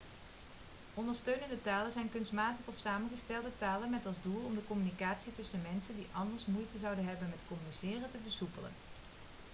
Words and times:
ondersteunende 0.93 1.61
talen 1.61 1.91
zijn 1.91 2.11
kunstmatige 2.11 2.69
of 2.69 2.77
samengestelde 2.77 3.49
talen 3.57 3.89
met 3.89 4.05
als 4.05 4.15
doel 4.21 4.45
om 4.45 4.55
de 4.55 4.65
communicatie 4.67 5.31
tussen 5.33 5.61
mensen 5.71 5.95
die 5.95 6.07
anders 6.11 6.45
moeite 6.45 6.77
zouden 6.77 7.05
hebben 7.07 7.29
met 7.29 7.39
communiceren 7.47 8.11
te 8.11 8.17
versoepelen 8.23 8.71